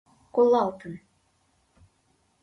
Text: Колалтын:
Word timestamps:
Колалтын: 0.35 0.93